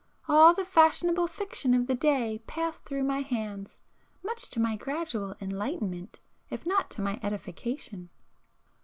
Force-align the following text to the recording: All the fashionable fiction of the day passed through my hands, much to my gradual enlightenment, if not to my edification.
All 0.27 0.55
the 0.55 0.65
fashionable 0.65 1.27
fiction 1.27 1.75
of 1.75 1.85
the 1.85 1.93
day 1.93 2.41
passed 2.47 2.85
through 2.85 3.03
my 3.03 3.21
hands, 3.21 3.83
much 4.23 4.49
to 4.49 4.59
my 4.59 4.75
gradual 4.75 5.35
enlightenment, 5.39 6.19
if 6.49 6.65
not 6.65 6.89
to 6.89 7.03
my 7.03 7.19
edification. 7.21 8.09